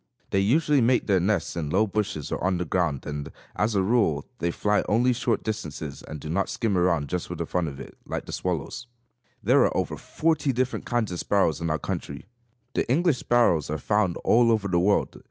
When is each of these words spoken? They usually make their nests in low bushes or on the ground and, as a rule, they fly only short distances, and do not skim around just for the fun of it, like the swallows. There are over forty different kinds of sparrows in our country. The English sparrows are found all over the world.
They 0.31 0.39
usually 0.39 0.81
make 0.81 1.05
their 1.05 1.19
nests 1.19 1.55
in 1.55 1.69
low 1.69 1.85
bushes 1.85 2.31
or 2.31 2.43
on 2.43 2.57
the 2.57 2.65
ground 2.65 3.05
and, 3.05 3.31
as 3.55 3.75
a 3.75 3.83
rule, 3.83 4.25
they 4.39 4.49
fly 4.49 4.83
only 4.89 5.13
short 5.13 5.43
distances, 5.43 6.01
and 6.01 6.19
do 6.19 6.27
not 6.27 6.49
skim 6.49 6.75
around 6.75 7.07
just 7.07 7.27
for 7.27 7.35
the 7.35 7.45
fun 7.45 7.67
of 7.67 7.79
it, 7.79 7.95
like 8.07 8.25
the 8.25 8.31
swallows. 8.31 8.87
There 9.43 9.63
are 9.63 9.77
over 9.77 9.97
forty 9.97 10.51
different 10.53 10.87
kinds 10.87 11.11
of 11.11 11.19
sparrows 11.19 11.61
in 11.61 11.69
our 11.69 11.77
country. 11.77 12.25
The 12.73 12.91
English 12.91 13.19
sparrows 13.19 13.69
are 13.69 13.77
found 13.77 14.17
all 14.23 14.51
over 14.51 14.67
the 14.67 14.79
world. 14.79 15.19